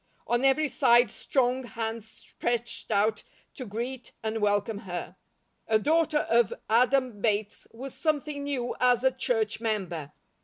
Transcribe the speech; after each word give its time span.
On 0.25 0.43
every 0.43 0.67
side 0.67 1.11
strong 1.11 1.63
hands 1.63 2.09
stretched 2.09 2.89
out 2.89 3.21
to 3.53 3.67
greet 3.67 4.13
and 4.23 4.39
welcome 4.41 4.79
her. 4.79 5.15
A 5.67 5.77
daughter 5.77 6.25
of 6.27 6.51
Adam 6.67 7.21
Bates 7.21 7.67
was 7.71 7.93
something 7.93 8.43
new 8.43 8.75
as 8.81 9.03
a 9.03 9.11
church 9.11 9.61
member. 9.61 10.11